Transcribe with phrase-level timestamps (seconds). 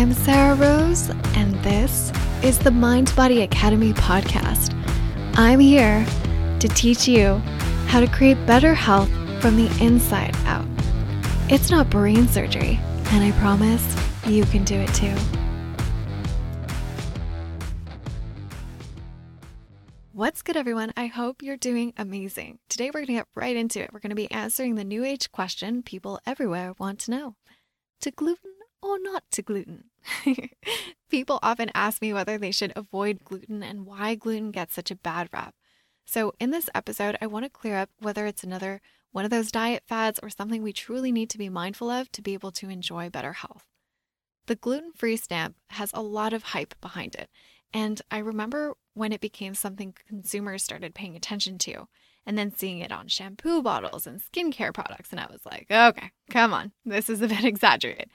[0.00, 2.10] I'm Sarah Rose, and this
[2.42, 4.72] is the Mind Body Academy podcast.
[5.36, 6.06] I'm here
[6.58, 7.34] to teach you
[7.86, 9.10] how to create better health
[9.42, 10.64] from the inside out.
[11.50, 13.84] It's not brain surgery, and I promise
[14.24, 15.14] you can do it too.
[20.14, 20.94] What's good, everyone?
[20.96, 22.58] I hope you're doing amazing.
[22.70, 23.92] Today, we're going to get right into it.
[23.92, 27.36] We're going to be answering the new age question people everywhere want to know
[28.00, 29.84] to gluten or not to gluten?
[31.10, 34.96] people often ask me whether they should avoid gluten and why gluten gets such a
[34.96, 35.54] bad rap.
[36.06, 38.80] So, in this episode, I want to clear up whether it's another
[39.12, 42.22] one of those diet fads or something we truly need to be mindful of to
[42.22, 43.66] be able to enjoy better health.
[44.46, 47.28] The gluten free stamp has a lot of hype behind it.
[47.72, 51.86] And I remember when it became something consumers started paying attention to
[52.26, 55.10] and then seeing it on shampoo bottles and skincare products.
[55.10, 58.10] And I was like, okay, come on, this is a bit exaggerated.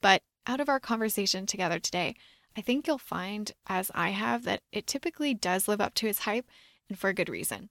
[0.00, 2.14] But out of our conversation together today,
[2.56, 6.20] I think you'll find, as I have, that it typically does live up to its
[6.20, 6.46] hype
[6.88, 7.70] and for a good reason.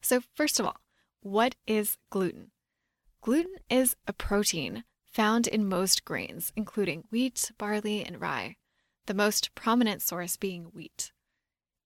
[0.00, 0.76] So, first of all,
[1.20, 2.50] what is gluten?
[3.20, 8.56] Gluten is a protein found in most grains, including wheat, barley, and rye,
[9.06, 11.12] the most prominent source being wheat.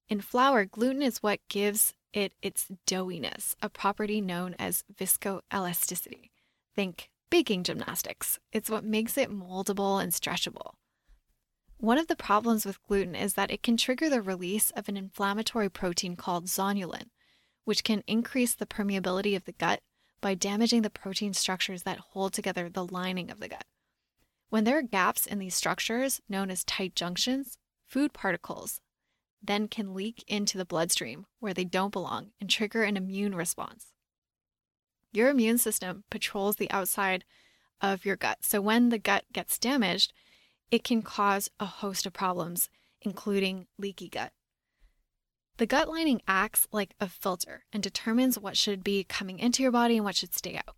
[0.08, 6.30] In flour, gluten is what gives it its doughiness, a property known as viscoelasticity.
[6.74, 8.38] Think baking gymnastics.
[8.52, 10.74] It's what makes it moldable and stretchable.
[11.78, 14.96] One of the problems with gluten is that it can trigger the release of an
[14.96, 17.10] inflammatory protein called zonulin,
[17.64, 19.80] which can increase the permeability of the gut
[20.20, 23.64] by damaging the protein structures that hold together the lining of the gut.
[24.48, 28.80] When there are gaps in these structures, known as tight junctions, food particles
[29.42, 33.92] then can leak into the bloodstream where they don't belong and trigger an immune response.
[35.12, 37.24] Your immune system patrols the outside
[37.80, 38.38] of your gut.
[38.42, 40.12] So when the gut gets damaged,
[40.70, 42.68] it can cause a host of problems,
[43.00, 44.32] including leaky gut.
[45.56, 49.72] The gut lining acts like a filter and determines what should be coming into your
[49.72, 50.76] body and what should stay out.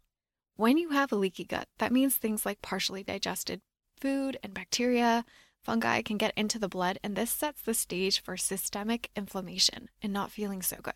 [0.57, 3.61] When you have a leaky gut, that means things like partially digested
[4.01, 5.25] food and bacteria,
[5.63, 10.13] fungi can get into the blood, and this sets the stage for systemic inflammation and
[10.13, 10.95] not feeling so good.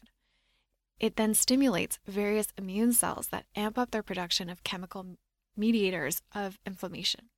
[1.01, 5.17] It then stimulates various immune cells that amp up their production of chemical
[5.57, 7.31] mediators of inflammation.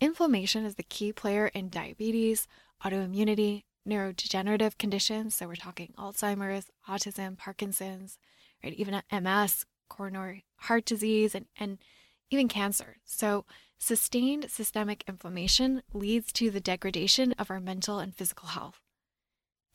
[0.00, 2.48] Inflammation is the key player in diabetes,
[2.84, 5.34] autoimmunity, neurodegenerative conditions.
[5.34, 8.18] So we're talking Alzheimer's, autism, Parkinson's,
[8.62, 8.72] right?
[8.74, 11.78] Even MS, coronary heart disease, and, and
[12.30, 12.96] even cancer.
[13.04, 13.44] So
[13.78, 18.80] sustained systemic inflammation leads to the degradation of our mental and physical health.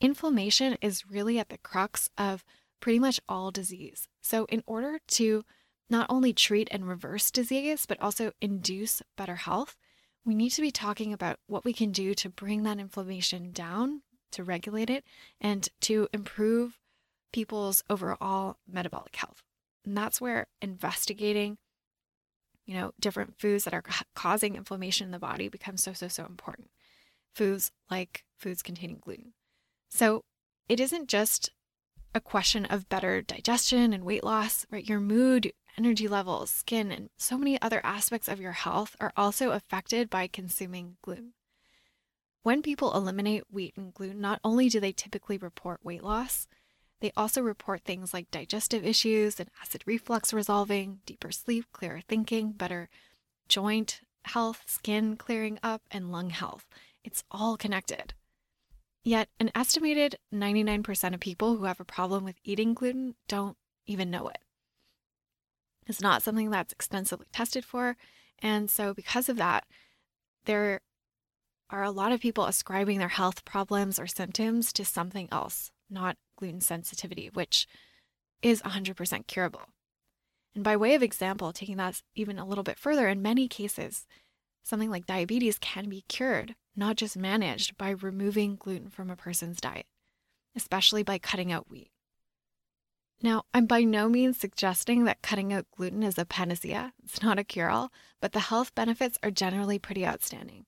[0.00, 2.44] Inflammation is really at the crux of
[2.80, 4.08] pretty much all disease.
[4.22, 5.44] So, in order to
[5.88, 9.76] not only treat and reverse disease, but also induce better health,
[10.24, 14.02] we need to be talking about what we can do to bring that inflammation down,
[14.32, 15.04] to regulate it,
[15.40, 16.78] and to improve
[17.32, 19.42] people's overall metabolic health.
[19.84, 21.58] And that's where investigating,
[22.64, 23.84] you know, different foods that are
[24.16, 26.70] causing inflammation in the body becomes so, so, so important.
[27.34, 29.34] Foods like foods containing gluten.
[29.88, 30.24] So
[30.68, 31.50] it isn't just
[32.14, 34.88] a question of better digestion and weight loss, right?
[34.88, 39.50] Your mood, energy levels, skin, and so many other aspects of your health are also
[39.50, 41.32] affected by consuming gluten.
[42.42, 46.46] When people eliminate wheat and gluten, not only do they typically report weight loss,
[47.00, 52.52] they also report things like digestive issues and acid reflux resolving, deeper sleep, clearer thinking,
[52.52, 52.88] better
[53.48, 56.66] joint health, skin clearing up, and lung health.
[57.04, 58.14] It's all connected.
[59.06, 63.56] Yet, an estimated 99% of people who have a problem with eating gluten don't
[63.86, 64.38] even know it.
[65.86, 67.96] It's not something that's extensively tested for.
[68.40, 69.64] And so, because of that,
[70.46, 70.80] there
[71.70, 76.16] are a lot of people ascribing their health problems or symptoms to something else, not
[76.36, 77.68] gluten sensitivity, which
[78.42, 79.62] is 100% curable.
[80.52, 84.04] And by way of example, taking that even a little bit further, in many cases,
[84.66, 89.60] something like diabetes can be cured not just managed by removing gluten from a person's
[89.60, 89.86] diet,
[90.54, 91.90] especially by cutting out wheat.
[93.22, 96.92] Now, I'm by no means suggesting that cutting out gluten is a panacea.
[97.02, 97.90] It's not a cure all,
[98.20, 100.66] but the health benefits are generally pretty outstanding.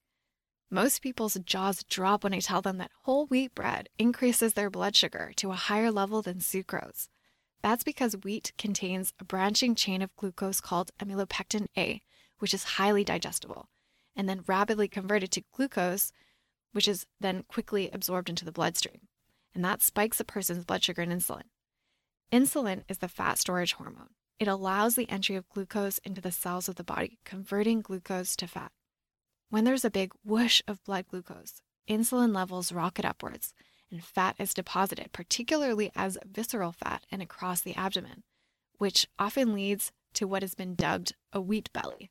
[0.71, 4.97] Most people's jaws drop when I tell them that whole wheat bread increases their blood
[4.97, 7.09] sugar to a higher level than sucrose.
[7.63, 12.01] That's because wheat contains a branching chain of glucose called amylopectin A,
[12.39, 13.69] which is highly digestible
[14.19, 16.13] and then rapidly converted to glucose,
[16.73, 19.09] which is then quickly absorbed into the bloodstream.
[19.55, 21.45] And that spikes a person's blood sugar and insulin.
[22.31, 24.11] Insulin is the fat storage hormone.
[24.39, 28.47] It allows the entry of glucose into the cells of the body, converting glucose to
[28.47, 28.73] fat.
[29.49, 33.55] when there's a big whoosh of blood glucose, insulin levels rocket upwards
[33.91, 38.23] and fat is deposited, particularly as visceral fat and across the abdomen,
[38.77, 42.11] which often leads to what has been dubbed a wheat belly.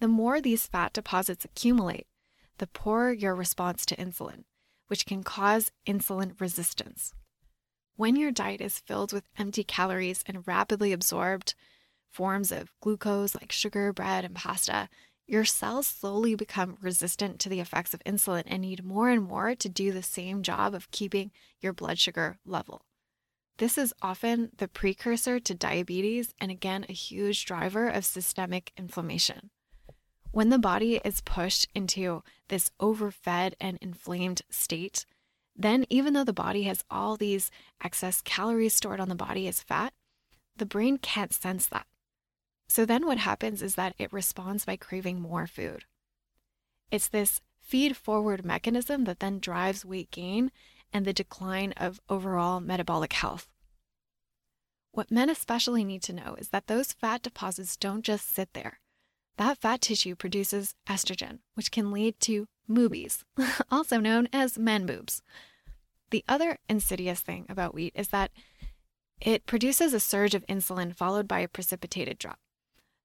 [0.00, 2.06] The more these fat deposits accumulate,
[2.58, 4.44] the poorer your response to insulin,
[4.86, 7.14] which can cause insulin resistance.
[7.96, 11.54] When your diet is filled with empty calories and rapidly absorbed
[12.10, 14.88] forms of glucose like sugar, bread, and pasta,
[15.26, 19.54] your cells slowly become resistant to the effects of insulin and need more and more
[19.56, 22.82] to do the same job of keeping your blood sugar level.
[23.58, 29.50] This is often the precursor to diabetes and again a huge driver of systemic inflammation.
[30.30, 35.06] When the body is pushed into this overfed and inflamed state,
[35.56, 37.50] then even though the body has all these
[37.82, 39.92] excess calories stored on the body as fat,
[40.56, 41.86] the brain can't sense that.
[42.68, 45.84] So then what happens is that it responds by craving more food.
[46.90, 50.52] It's this feed forward mechanism that then drives weight gain
[50.92, 53.48] and the decline of overall metabolic health.
[54.92, 58.80] What men especially need to know is that those fat deposits don't just sit there.
[59.38, 63.24] That fat tissue produces estrogen, which can lead to moobies,
[63.70, 65.22] also known as men boobs.
[66.10, 68.30] The other insidious thing about wheat is that
[69.20, 72.38] it produces a surge of insulin followed by a precipitated drop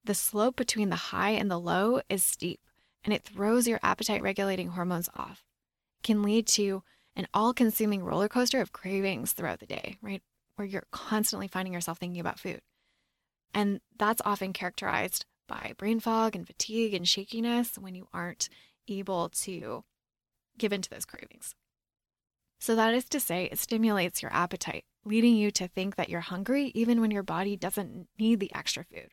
[0.06, 2.60] the slope between the high and the low is steep
[3.04, 5.44] and it throws your appetite regulating hormones off.
[6.00, 6.84] It can lead to
[7.16, 10.22] an all consuming roller coaster of cravings throughout the day, right?
[10.56, 12.62] Where you're constantly finding yourself thinking about food.
[13.54, 18.50] And that's often characterized by brain fog and fatigue and shakiness when you aren't
[18.88, 19.84] able to
[20.58, 21.54] give into those cravings.
[22.60, 26.22] So, that is to say, it stimulates your appetite, leading you to think that you're
[26.22, 29.10] hungry even when your body doesn't need the extra food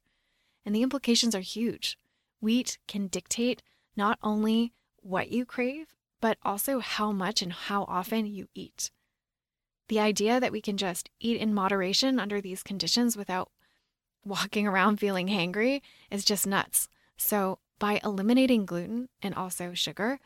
[0.64, 1.98] and the implications are huge.
[2.40, 3.62] Wheat can dictate
[3.96, 4.72] not only
[5.02, 8.90] what you crave, but also how much and how often you eat.
[9.88, 13.50] The idea that we can just eat in moderation under these conditions without
[14.24, 16.88] walking around feeling hangry is just nuts.
[17.16, 20.18] So, by eliminating gluten and also sugar,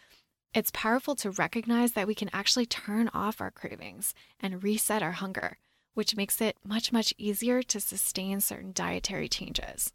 [0.54, 5.12] it's powerful to recognize that we can actually turn off our cravings and reset our
[5.12, 5.58] hunger,
[5.94, 9.92] which makes it much, much easier to sustain certain dietary changes.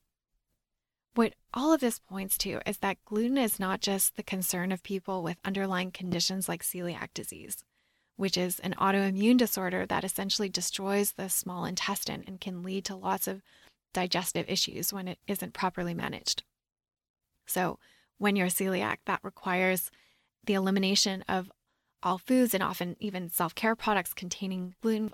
[1.16, 4.84] What all of this points to is that gluten is not just the concern of
[4.84, 7.64] people with underlying conditions like celiac disease,
[8.16, 12.96] which is an autoimmune disorder that essentially destroys the small intestine and can lead to
[12.96, 13.42] lots of
[13.94, 16.44] digestive issues when it isn't properly managed.
[17.46, 17.80] So,
[18.18, 19.90] when you're celiac, that requires
[20.46, 21.52] the elimination of
[22.04, 25.12] all foods and often even self care products containing gluten.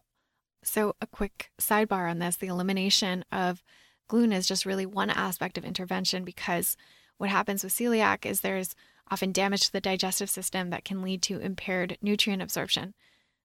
[0.64, 3.64] So, a quick sidebar on this the elimination of
[4.08, 6.76] gluten is just really one aspect of intervention because
[7.18, 8.76] what happens with celiac is there's
[9.10, 12.94] often damage to the digestive system that can lead to impaired nutrient absorption.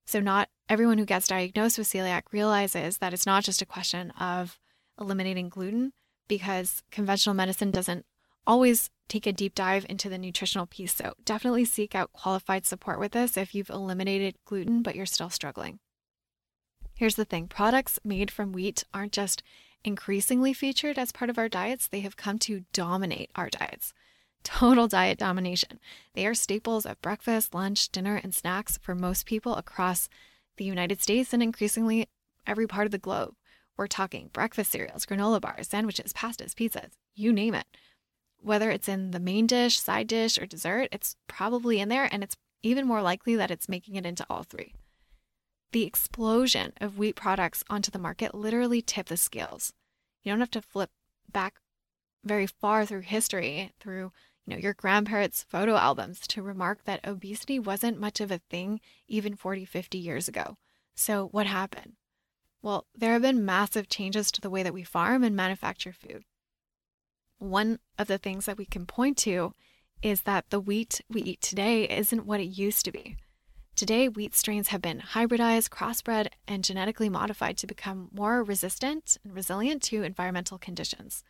[0.07, 4.11] So, not everyone who gets diagnosed with celiac realizes that it's not just a question
[4.13, 4.59] of
[5.01, 5.93] eliminating gluten
[6.29, 8.05] because conventional medicine doesn't
[8.47, 10.95] always take a deep dive into the nutritional piece.
[10.95, 15.31] So, definitely seek out qualified support with this if you've eliminated gluten but you're still
[15.31, 15.81] struggling.
[16.95, 19.43] Here's the thing products made from wheat aren't just
[19.85, 23.93] increasingly featured as part of our diets, they have come to dominate our diets.
[24.45, 25.81] Total diet domination.
[26.15, 30.09] They are staples of breakfast, lunch, dinner, and snacks for most people across
[30.57, 32.07] the United States and increasingly
[32.47, 33.35] every part of the globe.
[33.81, 37.65] We're talking breakfast cereals, granola bars, sandwiches, pastas, pizzas, you name it.
[38.39, 42.23] Whether it's in the main dish, side dish, or dessert, it's probably in there, and
[42.23, 44.75] it's even more likely that it's making it into all three
[45.73, 49.73] the explosion of wheat products onto the market literally tipped the scales.
[50.23, 50.91] You don't have to flip
[51.33, 51.61] back
[52.23, 54.13] very far through history, through
[54.45, 58.81] you know your grandparents' photo albums to remark that obesity wasn't much of a thing
[59.09, 60.59] even 40, 50 years ago.
[60.95, 61.95] So what happened?
[62.63, 66.25] Well, there have been massive changes to the way that we farm and manufacture food.
[67.39, 69.55] One of the things that we can point to
[70.03, 73.17] is that the wheat we eat today isn't what it used to be.
[73.77, 79.35] Today, wheat strains have been hybridized, crossbred, and genetically modified to become more resistant and
[79.35, 81.25] resilient to environmental conditions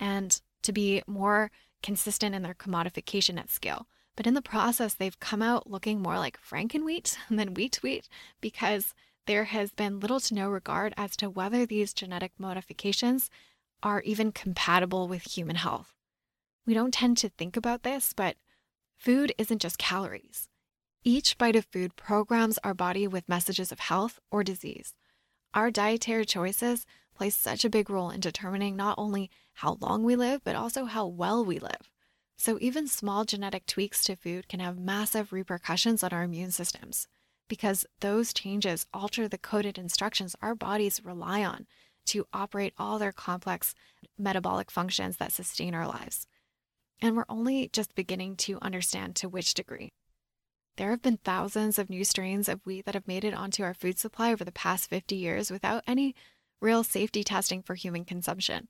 [0.00, 1.50] and to be more
[1.82, 3.86] consistent in their commodification at scale.
[4.16, 8.08] But in the process, they've come out looking more like Frankenwheat than wheat wheat
[8.40, 8.94] because
[9.28, 13.28] there has been little to no regard as to whether these genetic modifications
[13.82, 15.92] are even compatible with human health.
[16.66, 18.36] We don't tend to think about this, but
[18.96, 20.48] food isn't just calories.
[21.04, 24.94] Each bite of food programs our body with messages of health or disease.
[25.52, 30.16] Our dietary choices play such a big role in determining not only how long we
[30.16, 31.90] live, but also how well we live.
[32.38, 37.08] So, even small genetic tweaks to food can have massive repercussions on our immune systems
[37.48, 41.66] because those changes alter the coded instructions our bodies rely on
[42.06, 43.74] to operate all their complex
[44.18, 46.26] metabolic functions that sustain our lives.
[47.00, 49.92] And we're only just beginning to understand to which degree.
[50.76, 53.74] There have been thousands of new strains of wheat that have made it onto our
[53.74, 56.14] food supply over the past 50 years without any
[56.60, 58.68] real safety testing for human consumption.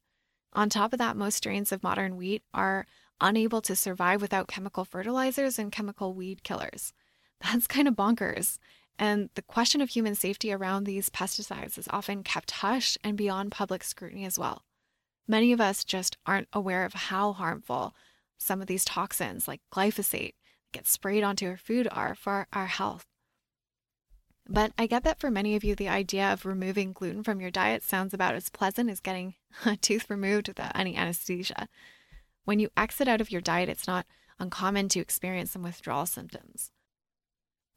[0.54, 2.86] On top of that, most strains of modern wheat are
[3.20, 6.92] unable to survive without chemical fertilizers and chemical weed killers.
[7.40, 8.58] That's kind of bonkers.
[8.98, 13.52] And the question of human safety around these pesticides is often kept hush and beyond
[13.52, 14.64] public scrutiny as well.
[15.28, 17.94] Many of us just aren't aware of how harmful
[18.38, 20.34] some of these toxins, like glyphosate,
[20.72, 23.06] get sprayed onto our food are for our health.
[24.48, 27.50] But I get that for many of you, the idea of removing gluten from your
[27.50, 29.34] diet sounds about as pleasant as getting
[29.66, 31.68] a tooth removed without any anesthesia.
[32.44, 34.06] When you exit out of your diet, it's not
[34.38, 36.70] uncommon to experience some withdrawal symptoms.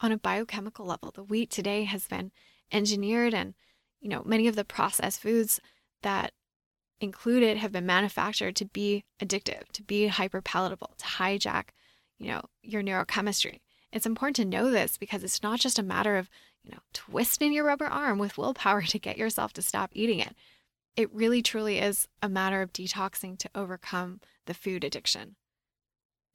[0.02, 2.32] On a biochemical level, the wheat today has been
[2.72, 3.54] engineered, and
[4.00, 5.60] you know many of the processed foods
[6.02, 6.34] that
[7.00, 11.70] include it have been manufactured to be addictive, to be hyperpalatable, to hijack,
[12.20, 13.60] you know, your neurochemistry.
[13.92, 16.30] It's important to know this because it's not just a matter of
[16.64, 20.36] you know, twisting your rubber arm with willpower to get yourself to stop eating it.
[20.96, 25.36] It really truly is a matter of detoxing to overcome the food addiction.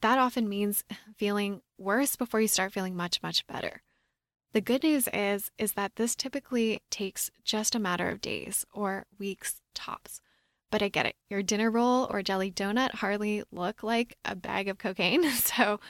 [0.02, 0.84] That often means
[1.16, 3.82] feeling worse before you start feeling much, much better.
[4.52, 9.06] The good news is is that this typically takes just a matter of days or
[9.18, 10.20] weeks tops.
[10.70, 11.16] But I get it.
[11.30, 15.30] Your dinner roll or jelly donut hardly look like a bag of cocaine.
[15.30, 15.80] So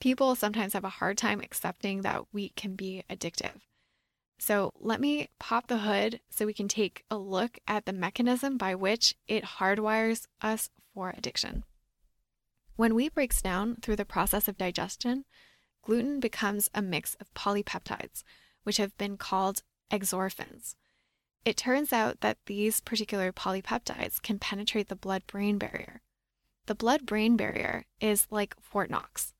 [0.00, 3.60] people sometimes have a hard time accepting that wheat can be addictive.
[4.38, 8.56] So let me pop the hood so we can take a look at the mechanism
[8.56, 11.64] by which it hardwires us for addiction.
[12.78, 15.24] When wheat breaks down through the process of digestion,
[15.82, 18.22] gluten becomes a mix of polypeptides,
[18.62, 20.76] which have been called exorphins.
[21.44, 26.02] It turns out that these particular polypeptides can penetrate the blood brain barrier.
[26.66, 29.34] The blood brain barrier is like Fort Knox.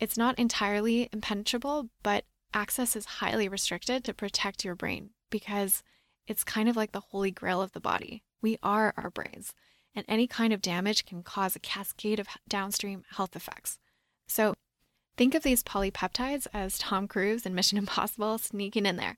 [0.00, 5.84] It's not entirely impenetrable, but access is highly restricted to protect your brain because
[6.26, 8.24] it's kind of like the holy grail of the body.
[8.42, 9.54] We are our brains,
[9.94, 13.78] and any kind of damage can cause a cascade of downstream health effects.
[14.28, 14.54] So,
[15.16, 19.16] think of these polypeptides as Tom Cruise in Mission Impossible sneaking in there.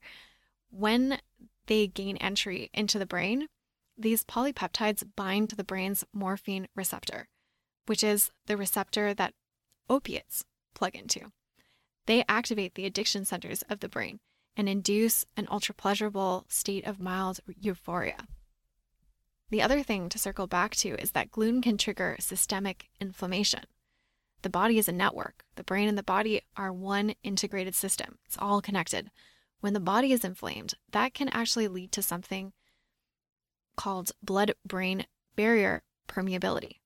[0.71, 1.19] When
[1.67, 3.49] they gain entry into the brain,
[3.97, 7.29] these polypeptides bind to the brain's morphine receptor,
[7.87, 9.35] which is the receptor that
[9.89, 11.33] opiates plug into.
[12.07, 14.19] They activate the addiction centers of the brain
[14.57, 18.27] and induce an ultra pleasurable state of mild euphoria.
[19.53, 23.65] The other thing to circle back to is that gluten can trigger systemic inflammation.
[24.41, 25.45] The body is a network.
[25.57, 28.17] The brain and the body are one integrated system.
[28.25, 29.11] It's all connected.
[29.61, 32.55] When the body is inflamed, that can actually lead to something
[33.77, 35.05] called blood brain
[35.37, 36.77] barrier permeability.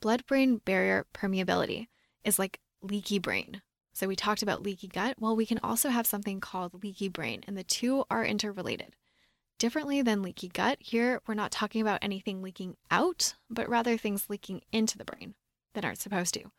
[0.00, 1.88] Blood brain barrier permeability
[2.24, 3.60] is like leaky brain.
[3.92, 5.16] So we talked about leaky gut.
[5.20, 8.96] Well, we can also have something called leaky brain, and the two are interrelated.
[9.58, 14.30] Differently than leaky gut, here we're not talking about anything leaking out, but rather things
[14.30, 15.34] leaking into the brain
[15.74, 16.52] that aren't supposed to.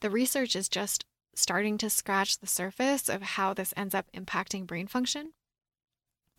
[0.00, 1.04] The research is just
[1.34, 5.32] starting to scratch the surface of how this ends up impacting brain function.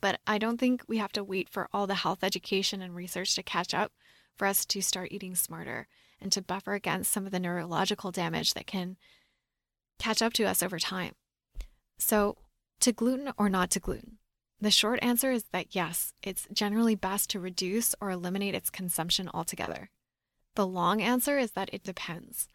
[0.01, 3.35] But I don't think we have to wait for all the health education and research
[3.35, 3.91] to catch up
[4.35, 5.87] for us to start eating smarter
[6.19, 8.97] and to buffer against some of the neurological damage that can
[9.99, 11.13] catch up to us over time.
[11.99, 12.37] So,
[12.79, 14.17] to gluten or not to gluten?
[14.61, 19.27] The short answer is that yes, it's generally best to reduce or eliminate its consumption
[19.33, 19.89] altogether.
[20.53, 22.47] The long answer is that it depends.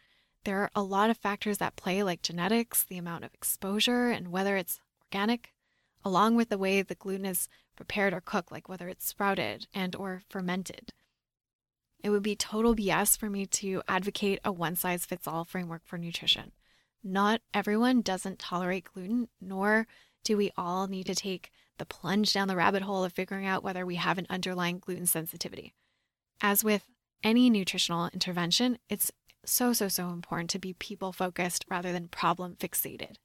[0.45, 4.31] There are a lot of factors that play, like genetics, the amount of exposure, and
[4.31, 5.53] whether it's organic,
[6.05, 9.97] along with the way the gluten is prepared or cooked, like whether it's sprouted and
[9.97, 10.93] or fermented.
[12.05, 15.83] It would be total BS for me to advocate a one size fits all framework
[15.85, 16.53] for nutrition.
[17.03, 19.89] Not everyone doesn't tolerate gluten, nor
[20.23, 23.63] do we all need to take the plunge down the rabbit hole of figuring out
[23.63, 25.75] whether we have an underlying gluten sensitivity.
[26.41, 26.85] As with
[27.23, 29.11] any nutritional intervention, it's
[29.45, 33.17] so, so, so important to be people focused rather than problem fixated.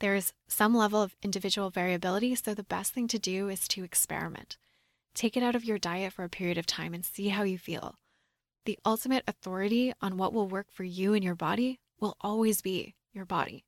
[0.00, 4.56] There's some level of individual variability, so the best thing to do is to experiment.
[5.14, 7.58] Take it out of your diet for a period of time and see how you
[7.58, 7.96] feel.
[8.64, 12.94] The ultimate authority on what will work for you and your body will always be
[13.12, 13.64] your body.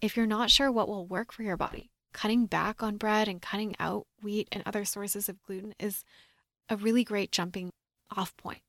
[0.00, 3.42] If you're not sure what will work for your body, cutting back on bread and
[3.42, 6.04] cutting out wheat and other sources of gluten is
[6.70, 7.70] a really great jumping
[8.16, 8.62] off point.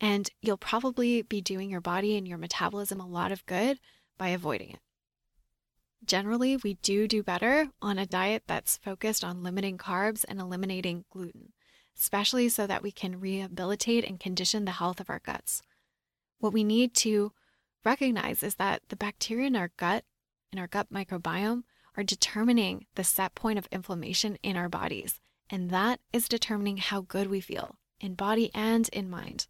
[0.00, 3.78] And you'll probably be doing your body and your metabolism a lot of good
[4.18, 4.80] by avoiding it.
[6.04, 11.04] Generally, we do do better on a diet that's focused on limiting carbs and eliminating
[11.10, 11.52] gluten,
[11.98, 15.62] especially so that we can rehabilitate and condition the health of our guts.
[16.38, 17.32] What we need to
[17.84, 20.04] recognize is that the bacteria in our gut,
[20.52, 21.64] in our gut microbiome,
[21.96, 25.20] are determining the set point of inflammation in our bodies.
[25.48, 29.46] And that is determining how good we feel in body and in mind.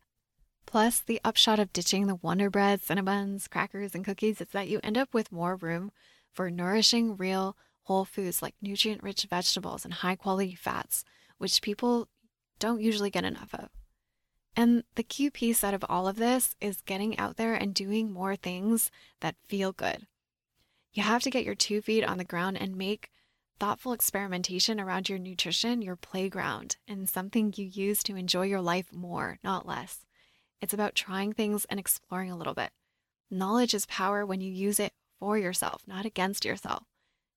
[0.66, 4.80] Plus, the upshot of ditching the Wonder Bread, Cinnabons, crackers, and cookies is that you
[4.82, 5.92] end up with more room
[6.32, 11.04] for nourishing, real, whole foods like nutrient rich vegetables and high quality fats,
[11.38, 12.08] which people
[12.58, 13.68] don't usually get enough of.
[14.56, 18.10] And the key piece out of all of this is getting out there and doing
[18.10, 20.06] more things that feel good.
[20.96, 23.10] You have to get your two feet on the ground and make
[23.60, 28.90] thoughtful experimentation around your nutrition your playground and something you use to enjoy your life
[28.94, 30.06] more, not less.
[30.62, 32.70] It's about trying things and exploring a little bit.
[33.30, 36.84] Knowledge is power when you use it for yourself, not against yourself.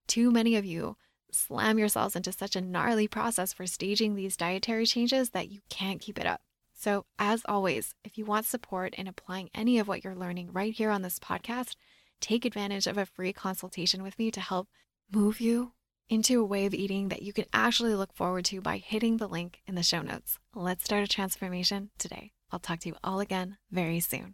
[0.08, 0.96] Too many of you
[1.30, 6.00] slam yourselves into such a gnarly process for staging these dietary changes that you can't
[6.00, 6.40] keep it up.
[6.74, 10.74] So, as always, if you want support in applying any of what you're learning right
[10.74, 11.76] here on this podcast,
[12.20, 14.68] take advantage of a free consultation with me to help
[15.12, 15.74] move you
[16.10, 19.28] into a way of eating that you can actually look forward to by hitting the
[19.28, 20.40] link in the show notes.
[20.56, 22.32] Let's start a transformation today.
[22.52, 24.34] I'll talk to you all again very soon.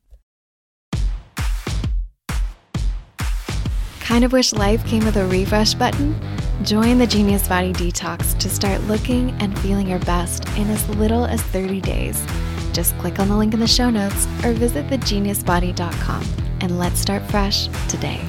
[3.99, 6.15] Kind of wish life came with a refresh button?
[6.63, 11.25] Join the Genius Body Detox to start looking and feeling your best in as little
[11.25, 12.25] as 30 days.
[12.71, 17.23] Just click on the link in the show notes or visit thegeniusbody.com and let's start
[17.23, 18.21] fresh today.